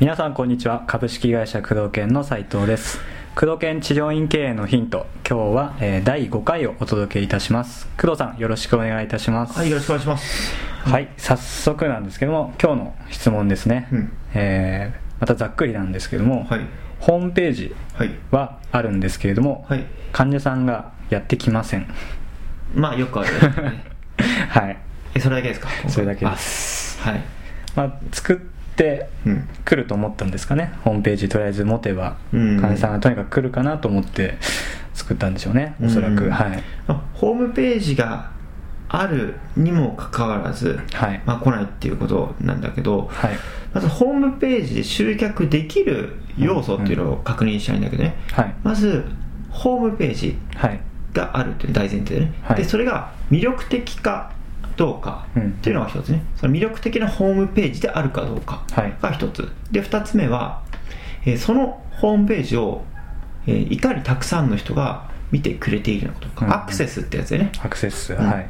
[0.00, 2.98] 皆さんこんにちは株式会社工藤研の斉藤です
[3.36, 10.54] 工藤研治療院経営のヒント今日は、えー第5回をお届けいたします工藤さんよろしくお願いいたしますはい、よろしくお願いします。
[10.84, 16.60] はい、早速なんですけども今日の質問ですね、うんえーまたざっくりなんですけども、はい。
[17.00, 18.10] ホームページはい。
[18.30, 19.86] はあるんですけれども、はい。
[20.12, 21.86] 患者さんがやってきません
[22.74, 23.84] まあ、よくあるね。
[24.48, 24.76] はい、
[25.14, 25.68] え、それだけですか？
[25.88, 27.00] それだけです。
[27.04, 27.20] あはい。
[27.76, 28.36] まあ、作っ
[28.76, 29.48] てうん。
[29.64, 30.72] 来ると思ったんですかね？
[30.82, 32.60] ホームページとりあえず持てばうん。
[32.60, 34.36] 患者さんがとにかく来るかなと思って
[34.94, 35.74] 作ったんでしょうね。
[35.82, 36.62] おそらく、うんはい。
[36.86, 38.30] まあホームページが
[38.88, 41.20] あるにもかかわらず、はい。
[41.26, 43.30] まあ、来ないっていうことなんだけど、はい。
[43.72, 48.14] まずホームページで集客できる要素っていうのを確認したいんだけどね。
[48.32, 48.54] はい。
[48.62, 49.04] まず、
[49.50, 50.38] ホームページ。
[50.56, 50.80] はい
[51.14, 52.32] があるっていう大前提でね。
[52.42, 54.32] はいで、それが魅力的か
[54.76, 56.22] どうかうんっていうのが一つね。
[56.36, 59.48] その魅力的なホームページであるかどうかはいが一つ。
[59.70, 60.62] で、二つ目は、
[61.24, 62.82] えーそのホームページを、
[63.46, 67.52] えーいかにたくさんの人が見てくれているのかとか、うんアクセスってやつでね。
[67.62, 68.46] アクセス、うんはい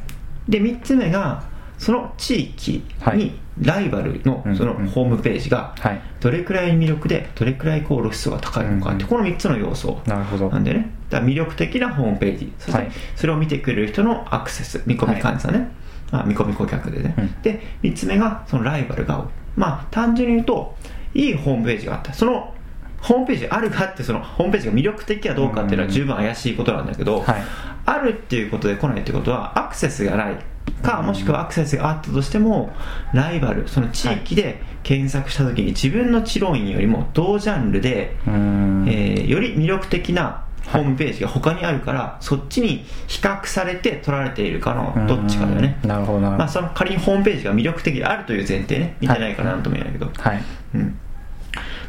[0.49, 1.43] で、三つ目が、
[1.79, 3.19] その地域はい。
[3.19, 6.01] にライバルのうんそのホームページがはい。
[6.21, 9.09] どれくらい魅力でどれくらいこう露出が高いのかってうん。
[9.09, 10.49] この3つの要素なるほど。
[10.51, 10.91] なんでね。
[11.11, 12.91] だ魅力的なホームページそしてはい。
[13.17, 15.69] それを見てくれる人のアクセス見込み患者ね、
[16.11, 17.43] まあ、見込み顧客でね、うん。
[17.43, 20.75] で3つ目がそのライバルが多いまあ単純に言うと
[21.15, 22.13] いいホームページがあった。
[22.13, 22.53] その
[23.01, 27.43] ホームページあるかってそのホームページが魅力的かどうかっていうのは十分怪しいことなんだけど、はい。
[27.87, 30.37] あるっていうことで来ないってことはアクセスがない
[30.85, 32.73] かもしくはアクセスがあったとしても
[33.13, 45.79] ライバルその地域で検索した時に自分の治療院よりも同ジャンルで、えーより魅力的なホームページが他にあるから、そっちに比較されて取られているかのどっちかだよね。
[45.83, 46.27] うーんなるほどな。
[46.27, 50.43] るほどまあ、その仮にホームページが魅力的であるという前提ね見てないからなんとも言えないけど、はい。
[50.75, 50.99] うん。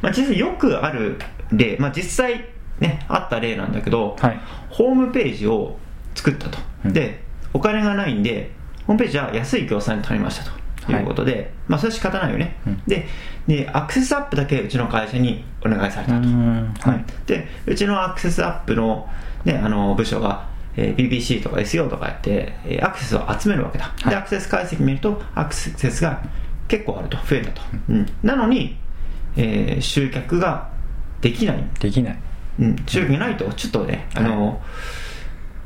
[0.01, 1.19] まあ、実際よくある
[1.51, 2.45] 例、まあ、実際
[2.79, 4.39] ねあった例なんだけど、はい。
[4.69, 5.77] ホームページを
[6.13, 6.93] 作ったと、うん。
[6.93, 7.23] で
[7.53, 8.51] お金がないんで
[8.87, 10.51] ホームページは安い業者に頼みました
[10.85, 12.81] ということで、まあそれは仕方ないよね、うん。
[12.85, 13.07] で
[13.47, 17.05] でアクセスアップだけうちの会社にお願いされたと、はい。
[17.25, 19.07] でうちのアクセスアップの,、
[19.43, 24.09] ね、あの部署が、えー BBC とか SEO とかやって、えーアクセスを集めるわけだ、はい。
[24.09, 26.21] でアクセス解析見るとアクセスが
[26.67, 27.17] 結構あると。
[27.17, 28.05] 増えたと、うん。
[28.23, 28.77] なのに、
[29.37, 30.69] えー集客が
[31.21, 31.63] できない。
[31.79, 32.19] できない。
[32.59, 34.61] うん、集客がないと、ちょっとね、あの、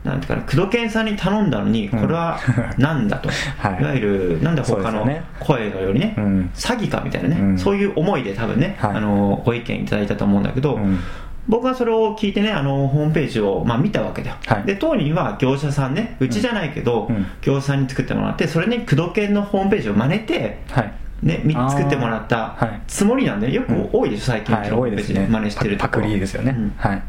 [0.03, 2.39] なんていうかな、工藤健さんに頼んだのに、これは
[2.77, 3.29] なんだと、
[3.59, 3.81] はい。
[3.81, 5.07] い、わゆる、なんで他の
[5.39, 6.49] 声のようにね、うん。
[6.53, 7.57] 詐欺かみたいなね、うん。
[7.57, 8.91] そういう思いで多分ね、はい。
[8.95, 10.99] あの、ご意見いただいたと思うんだけど、うん。
[11.47, 14.35] 僕はそれを聞いてね、あの、ホームページを、まあ、見たわけだよ。
[14.45, 14.63] はい。
[14.63, 17.25] で、当人は業者さんね、うちじゃないけど、うん。
[17.41, 20.93] 業者さんに作ってもらって、それに工藤健のホームページを真似て、はい。
[21.23, 22.81] ね、作ってもらったはい。
[22.87, 23.63] つもりなんで、よ。
[23.63, 25.27] く多いでしょ、最近、はいホームページで多いですね。
[25.29, 26.73] 真似してるとパクリですよね、うん。
[26.77, 27.01] はい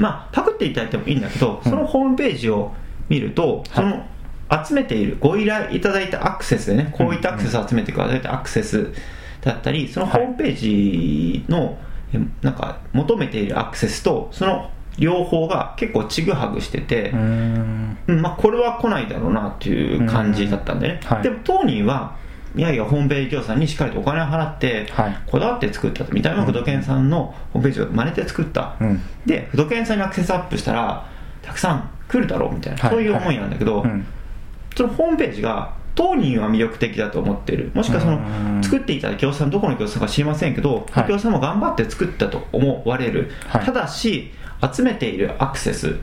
[0.00, 2.72] まあ、パクっていただいてもいいんだけど、そのホームページを
[3.08, 4.06] 見ると、その
[4.64, 8.92] 集めている、ご依頼いただいたアクセスでね、こういったアクセスを集めてくださいたアクセス
[9.42, 11.78] だったり、そのホームページの、
[12.14, 17.10] えなんか、求めているアクセスと、その両方が結構ちぐはぐしてて
[18.06, 21.08] まあ、これは来ないだろうなっていう感じだったんでね、うん。
[21.08, 21.22] はい。
[21.22, 22.16] でも当人は
[22.56, 25.18] いやいやホームページ業者にしっかりとお金を払って、はい。
[25.26, 29.00] こだわって作ったと見た目も不動犬さんのホームページを真似て作った、うん。
[29.26, 31.06] で不動犬さんにアクセスアップしたら
[31.42, 32.90] たくさん来るだろうみたいな、はい。
[32.90, 34.06] そういう思いなんだけど、うん。
[34.76, 37.70] そのホームページが当人は魅力的だと思ってる。
[37.74, 38.60] もしくはそのうん。
[38.64, 41.08] 作っていた業者さんどこの業者か知りませんけど、はい。
[41.08, 43.64] 業者さんも頑張って作ったと思われる、はい。
[43.64, 44.32] ただし
[44.74, 45.96] 集めているアクセス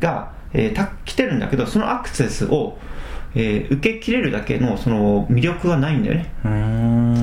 [0.00, 2.78] が、えーた来てるんだけどそのアクセスを、
[3.34, 6.32] えー受け切れるだけのその魅力がないんだよね。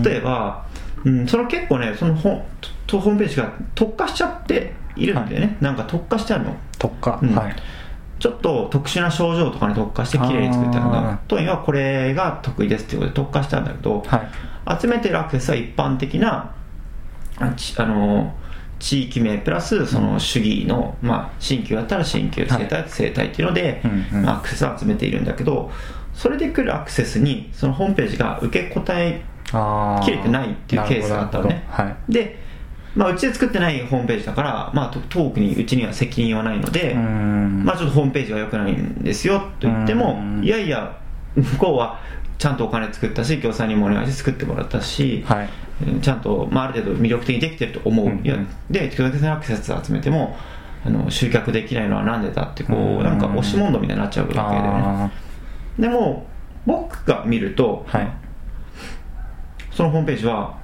[0.04, 0.66] 例えば、
[1.04, 2.46] うん、その結構ねそのホ
[2.88, 6.56] とホームページが特化しちゃっているんだよね、なんか特化してあるの。
[6.80, 7.36] 特化、うん。
[7.36, 7.56] はい。
[8.18, 11.20] ちょっと特殊な症状とかに特化して綺麗に作ってあるんだ。
[11.28, 14.80] 当院はこれが得意ですっていうことで特化したんだけど、はい。
[14.82, 16.52] 集めてるアクセスは一般的な
[17.38, 18.34] あちあの
[18.80, 22.62] 地域名プラスその主義の、まあ、新旧だったら新旧はい。
[22.64, 23.82] 生態生態っていうので、
[24.12, 25.72] まあアクセスを集めているんだけど
[26.14, 29.24] それで来るアクセスにそのホームページが受け答え
[30.04, 31.66] 切れてないっていうケースがあったのね。
[31.70, 32.12] はい。
[32.12, 32.40] で、
[32.96, 40.44] まあ、うちで作ってないホームページだから、まあ、と特にうちには責任はないので、まあ、ちょっとホームページが良くないんですよと言ってもうん。
[40.44, 40.98] いやいや
[41.36, 42.00] 向こうは
[42.38, 45.46] ちゃんとお金作ったし業者さんにもお願いして作ってもらったし、はい。
[45.46, 45.50] うん
[46.02, 48.38] ちゃんと、まあ、ある程度魅力的にできてると思う、うんいや
[48.70, 50.36] で巨大なアクセス集めても
[50.86, 54.60] あの集客できないのはなんでだってこうんうなんか押し問答みたいになっちゃうわけだよね。
[54.62, 55.12] あ
[55.80, 56.26] でも
[56.66, 58.12] 僕が見るとーはい。
[59.72, 60.58] そのホームページは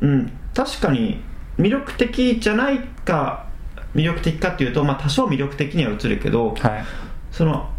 [0.00, 1.22] うん確かに
[1.58, 3.46] 魅力的じゃないか
[3.94, 6.84] 魅力的かっていうと、まあ、多少魅力的には映るけどはい。
[7.30, 7.70] その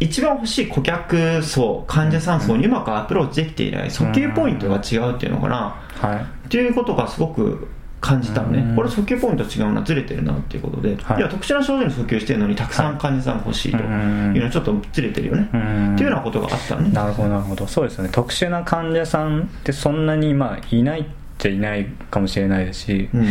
[0.00, 5.76] 一番欲しい顧客層患者さん層にうまくアプローチできていない訴求ポイントが違うっていうのかな。
[6.00, 6.46] はい。
[6.46, 7.68] っていうことがすごく
[8.00, 8.54] 感じたのうん。
[8.54, 11.18] ねこれ訴求ポイント違うなずれてるなっていうことで、はい。
[11.18, 13.84] い、や特殊な症状に訴求してるのにたくさん患者さんが欲しいという
[14.38, 15.94] のはちょっとずれてるよね、うん。
[15.94, 16.90] っていうようなことがあったのね。
[16.90, 17.66] なるほどなるほど。
[17.66, 18.10] そうですよね。
[18.12, 21.04] 特殊な患者さんってそんなにまあいないっ
[21.38, 23.26] ちゃいないかもしれないですし、うん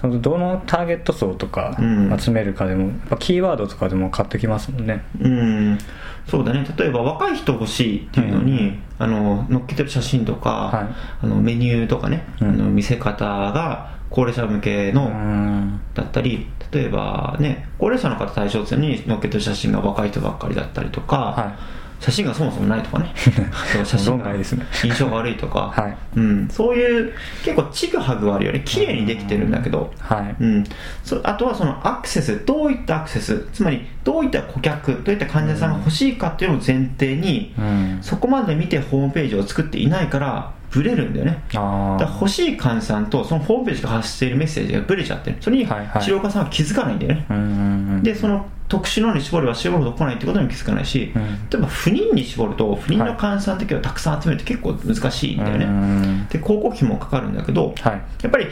[0.00, 2.18] そのどのターゲット層とかうん。
[2.18, 5.04] 集めるかでも、やっぱキーワードとかでも変わってきますもんね。
[5.20, 5.78] うん。
[6.26, 6.66] そうだね。
[6.76, 8.82] 例えば若い人欲しいっていうのに、うん。
[8.98, 10.94] あの載っけてる写真とか、はい。
[11.22, 12.48] あのメニューとかね、うん。
[12.48, 15.80] あの見せ方が高齢者向けの、うん。
[15.94, 21.56] だったり例えばね高齢者の方対象に載っけてる写真が若い人ばっかりだったりとか、は
[22.00, 23.12] 写真がそもそもないとかね。
[23.84, 26.18] 写真が印象が悪いとか、はい。
[26.18, 27.12] うん、そういう
[27.44, 28.62] 結構ちぐはぐあるよね。
[28.64, 30.34] 綺麗にできてるんだけど、いはい。
[30.40, 30.64] うん、
[31.04, 37.98] そあとはそのアクセスどういったアクセスつまりどういった顧客どういった患者さんが欲しいかっていうのを前提に、うん。
[38.00, 41.42] そこまで見てホームページを作っていないからブレるんだよね。
[41.54, 43.60] あだ欲しい患者さんとそのホー。
[43.60, 47.52] ムページが発しているメッセージがブレちゃってるそれに治はいはい療家さんは気づかないんだよね、あうんうんう
[47.98, 51.22] んでその特殊のに絞れば絞るほど来ないってことにも気づかないし、うん。
[51.22, 56.26] 例えば不妊に絞ると不妊の患者さんだけをたくさん集めるって結構難しいんだよね、うん。
[56.28, 57.92] で広告費もかかるんだけど、はい。
[58.22, 58.46] やっぱり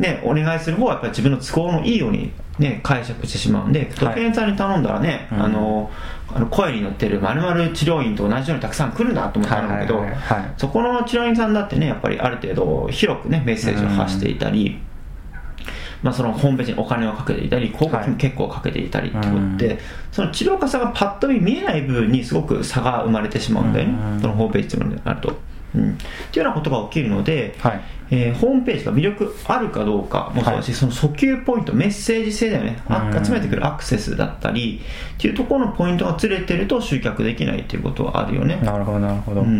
[0.00, 5.42] ねお願いする方はやっぱり自分の都合のいいようにね解釈してしまうんでドケンさんに頼んだらね、うん。
[5.42, 5.90] あの
[6.34, 10.54] あの声に乗ってるまる治療院と同じようにたくさん来るなと思ったんだけど、はいはいはいはい。
[10.56, 14.80] そこの治療院さんだってねやっぱりある程度広くねメッセージを発していたり、
[16.02, 19.78] まあ、そのホームページにお金をかけていたり広告費も結構かけていたりってことで、はい
[20.10, 24.20] その治療家さんがパッと見見えない部分にすごく差が生まれてしまうんだよね、うん。
[24.20, 25.34] そのホームページっていうのになると。
[25.74, 25.94] うん、っ
[26.30, 27.80] ていうようなことが起きるので、はい。
[28.10, 32.76] えーホームページが魅力あるかどうかもそうだし、その訴求ポイントメッセージ性だよね、
[33.24, 34.82] 集めてくるアクセスだったり
[35.14, 38.60] っていうところのポイントがずれてると集客できないっていうことはあるよね。
[38.62, 39.52] なるほどなるほど、ううん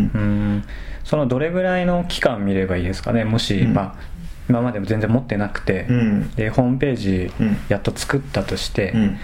[0.57, 0.63] ん。
[1.03, 3.23] そのどれぐらいの期間見ればいいですかね？
[3.23, 3.73] もし、うん。
[3.73, 3.95] まあ、
[4.49, 6.31] 今までも全然持ってなくて、うん。
[6.31, 7.57] でホームページうん。
[7.69, 9.17] やっと作ったとして、うん。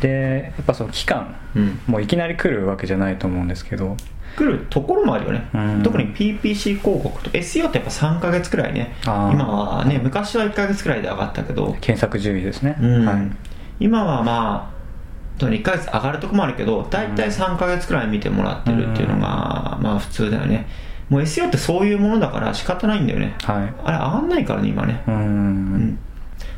[0.00, 3.96] でやっぱその期間うん、もういきなり来るわけじゃないと思うんですけど
[4.36, 5.82] 来るところもあるよね、うん。
[5.84, 8.96] 特に PPC 広告と SEO ってやっぱ3ヶ月くらいね。
[9.04, 13.06] 今はね昔は1ヶ月くらいで上がったけど、検索順位ですね、うん。
[13.06, 13.30] はい。
[13.78, 20.66] 今はまあとに1ヶ月上がるとこもあるけど大体3ヶ月くらい見てもらってるっていうのが、まあ普通だよね
[21.08, 23.36] もう SEO ってそういうものだから仕方ないんだよね。
[23.42, 23.74] はい。
[23.84, 25.02] あれ上がんないからね今ね。
[25.06, 25.16] うーん。
[25.16, 25.98] うん。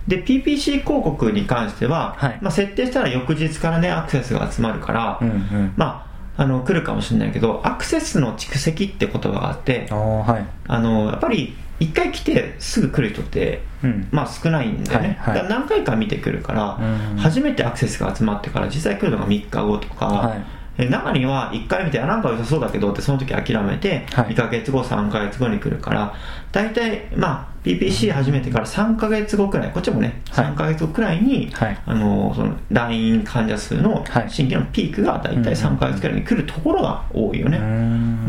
[0.06, 2.38] で PPC 広告に関しては、はい。
[2.40, 5.72] まあ、設定したら翌日からねアクセスが集まるから、うんうん。
[5.76, 6.06] ま
[6.36, 10.46] あ、あの来るかもしれないけどアクセスの蓄積って言葉があってはい。
[10.68, 14.08] あのやっぱり1回来てすぐ来る人って、うん。
[14.12, 15.48] まあ、少ないんだよね、はいはい。
[15.48, 17.16] 何回か見てくるから、うん。
[17.18, 24.26] 初めてアクセスが集まってから実際来るのが3日後とか、はいえ中には1回見てあなんか良さそうだけどってその時諦めてはい。
[24.28, 26.14] 2ヶ月後3ヶ月後に来るから
[26.52, 30.44] 大体まあ PPC 始めてから3ヶ月後くらいこっちもねはい。
[30.46, 31.78] 3ヶ月後くらいに、はい。
[31.84, 34.30] あのその LINE 患者数のはい。
[34.30, 37.58] 新規のピークが大体3ヶ月くらいに来るところが多いよね、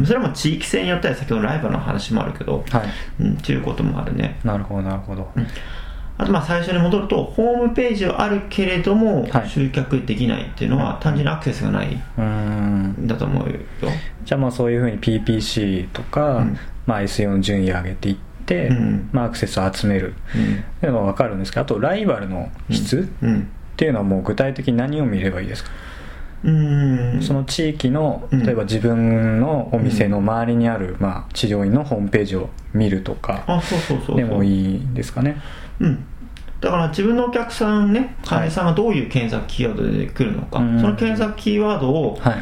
[0.05, 3.23] それも地域性によっては先ほどのライバルの話もあるけど、はい。
[3.23, 4.39] うん、っていうこともあるね。
[4.43, 5.29] なるほどなるほど、
[6.17, 9.49] あとまあ最初に戻るとホームページはあるけれどもはい。
[9.49, 13.07] 集客できないっていうのは単純にアクセスがないん。
[13.07, 13.59] だと思うよ。
[14.25, 16.57] じゃあまあそういうふうに PPC とか、うん。
[16.85, 19.09] まあ、SEO の順位上げていって、うん。
[19.11, 20.15] まあ、アクセスを集める。
[20.35, 20.55] うん。
[20.55, 23.39] っていうのは分かるんですけどあとライバルの質、うん。
[23.41, 25.86] っていうのはもう具体的に何を見ればいいですか、うん
[26.41, 28.43] その地域のうん。
[28.43, 34.15] 例えば自分のお店の周りにある、まあ、治療院のホームページを見るとかあそうそうそうそう。
[34.17, 35.41] でもいいですかね。
[35.79, 36.05] うん。
[36.61, 40.79] だから自分のお客さんね患者さんがどういう検索キーワードで来るのか、うん。
[40.79, 42.35] その検索キーワードを、はい。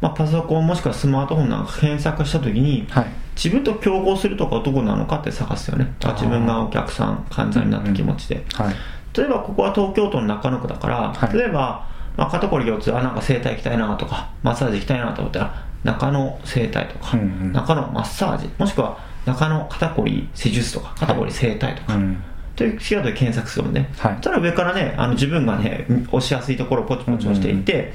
[0.00, 3.06] まあ、パソコンもしくはスマートフォンなんか検索した時にはい。
[3.34, 5.94] 自分と競合するとこはどこなのかって探すよね。
[6.00, 8.74] 自分がお客さん患者になった気持ちで、はい。
[9.16, 11.36] 例えばここは東京都の中野区だから、はい。
[11.36, 17.52] 例えば、まあ、肩こり腰痛あなんか整体行きたいなとかマッサージ行きたいなと思ったら中野整体とか、うんうん。
[17.52, 22.22] 中野マッサージもしくは中野肩こり施術とか肩こり整体とか、うん。
[22.54, 24.16] というキーワードで検索するのね、はい。
[24.20, 27.92] たら上からねあの自分がね押しやすいところをポチポチ押していって、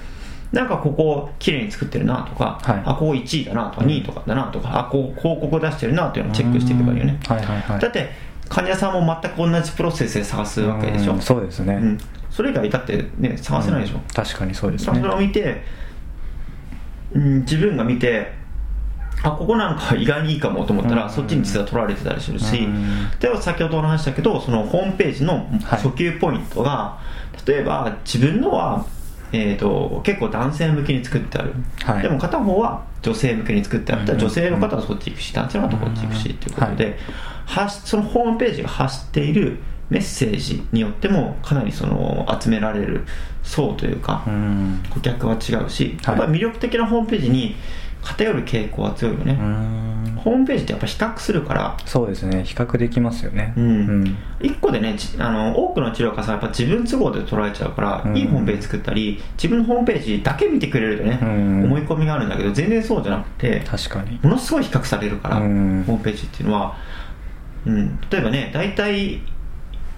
[0.51, 2.81] なんかここ綺麗に作ってるなとか、はい。
[2.85, 7.79] あここ1位だなとか2位とかだなとかあこう広告出してるなというのをチェックしていけばいいよね、はいはいはい。
[7.79, 8.09] だって
[8.49, 11.97] 患者さんも全く同じプロセスで探すわけでしょ、うんそうですね、うん。
[12.29, 14.01] それ以外だってね探せないでしょ、うん。
[14.13, 15.63] 確かにそうですそれねを見て、
[17.13, 18.31] うん、自分が見て
[19.23, 21.09] あここなんか意外にいいかもと思ったら、うん。
[21.09, 23.09] そっちに実は取られてたりするし、うん。
[23.19, 25.79] では先ほどお話したけどそのホームページのはい。
[25.79, 26.99] 訴求ポイントが、
[27.45, 28.85] 例えば自分のは、
[29.31, 31.53] えー、と結構男性向けに作ってある、
[31.83, 32.03] はい。
[32.03, 36.97] でも片方は女性向けに作ってあったうんら女性の方はそっち行くし男性の方はこっち行くしっていうことで、
[37.45, 43.05] 発そのホームページが発しているメッセージによってもかなりその集められる
[43.43, 44.83] 層というか、うん。
[44.89, 46.17] 顧客は違うし、はい。
[46.17, 47.55] やっぱり魅力的なホームページに
[48.07, 50.15] 偏る傾向は強いよね、うん。
[50.15, 51.77] ホームページってやっぱ比較するから。
[51.85, 52.43] そうですね。
[52.43, 53.53] 比較できますよね。
[53.57, 54.17] うん。
[54.41, 58.17] 一個でねちあの多くの治療家さんはやっぱ自分都合で捉えちゃうから、うん。
[58.17, 61.63] いいホームページ作ったり自分のホームページだけ見てくれるとね、うん。
[61.65, 64.19] 思い込みがあるんだけど全然そうじゃなくて確かに。
[64.23, 65.83] ものすごい比較されるから、うん。
[65.85, 66.77] ホームページっていうのは、
[67.65, 69.21] うん、例えばね大体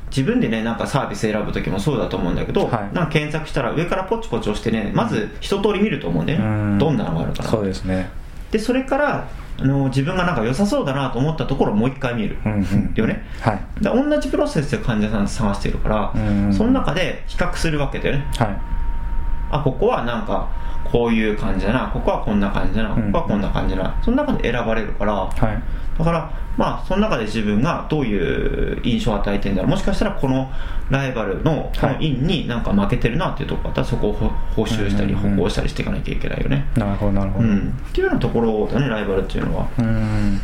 [0.10, 2.96] 自分でねなんかサービス選ぶ時もそうだと思うんだけど、はい。
[2.96, 6.78] なんか検索したら上からポチポチ押してねまず一通り見ると思うんね、うん。
[6.78, 7.50] どんなのがあるかな。
[7.50, 8.10] そうですね。
[8.52, 9.28] でそれから
[9.60, 12.94] あの自分がなんか良さそうだなと思ったところをもう一回見る、うんうん。
[12.96, 13.26] よね。
[13.42, 13.84] はい。
[13.84, 16.54] で同じプロセスで患者さん探してるから、うん。
[16.54, 18.28] その中で比較するわけだよね。
[18.38, 18.80] はい
[19.52, 20.48] あここはなんか
[20.92, 25.62] こういう感じだなここはこんな感じだなここはこんな感じだな、その中で選ばれるからはい。
[25.98, 30.50] だからまあその中で自分がどういう印象を与えてるんだろうもしかしたらこの
[30.90, 35.36] ライバルのこの院になんか負けてるなっていうところだったらそこを補補修したりうんうんうん。
[35.38, 36.66] 歩行したりしていかなきゃいけないよね。
[36.76, 37.48] なるほどなるほど。
[37.48, 37.76] うん。
[37.90, 40.40] っていうようなところだねライバルっていうのは、うん。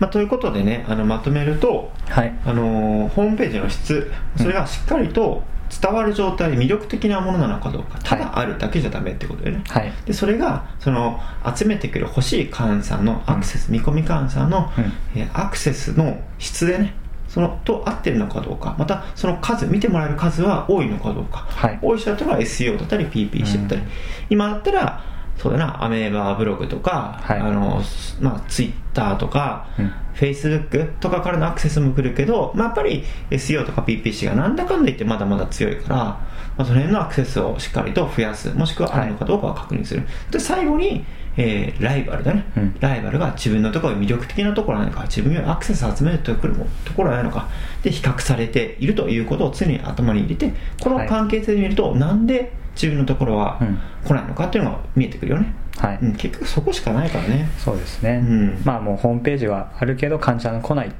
[0.00, 2.32] まあ、ということでねあのまとめるとはい。
[2.44, 9.92] あのーホームページの質それがしっかりと伝わる状態で魅力的なものなのかどうかただあるだけじゃダメってことでね、はい。
[10.04, 11.20] でそれがその
[11.56, 13.04] 集めてくる欲しい患者さん。
[13.04, 14.92] のアクセス、見込み患者さんの、うん。
[15.20, 16.94] えーアクセスの質でね
[17.28, 21.78] そのと合ってるのかどうかまたその数見てもらえる数は多いのかどうか、はい。
[21.80, 23.88] 多い人だったら SEO だったり PPC だったり、うん。
[24.30, 25.04] 今だったら
[25.40, 27.38] そうだなアメーバブログとか、はい。
[27.38, 27.82] あの
[28.20, 29.92] まあ、Twitter とか、うん。
[30.14, 36.26] Facebook とかからのアクセスも来るけど、まあ、やっぱり SEO とか PPC がなんだかんだ言ってまだまだ強いから、ま
[36.58, 41.06] あ、その辺のアクセスをしっかりと増やすもしくはあるのかどうかを確認する、で最後に、
[41.38, 42.76] えーライバルだね、うん。
[42.80, 47.48] ライバルが自分のところに魅力的なところなのか自分よりアクセスを集めるところもところはないのか
[47.82, 53.78] で比較されているということを常に頭に入れてこの関係性で見ると、なんで自分のところはうん。
[54.04, 55.98] 来ないのかっていうのが見えてくるよね、はい。
[56.02, 57.50] うん、結局そこしかないからね。
[57.58, 58.62] そうですね、うん。
[58.64, 60.92] まあもうホームページはあるけど患者が来ないっ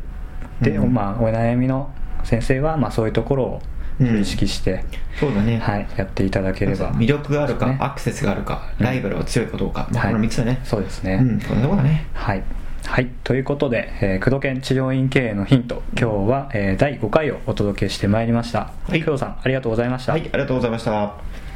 [0.63, 0.93] て、うん。
[0.93, 1.91] まあお悩みの
[2.25, 3.63] 先生はまあそういうところを
[4.01, 4.21] うん。
[4.21, 4.85] 意識して、
[5.19, 7.77] そうだね、はい、やっていただければ魅力があるか、ね。
[7.81, 8.87] アクセスがあるか、うん。
[8.87, 10.61] ライバルが強いかどうか、まあ、はいこの3つだね。
[10.65, 12.07] そうですね、うん、こんなとこだね。
[12.15, 12.43] はい、
[12.87, 19.03] はい、ということで、えー、工藤研治療院経営のヒント今日は、えー第5回をお届けしてまいりました、はい。
[19.03, 21.50] 工藤さんありがとうございました、はい、ありがとうございました。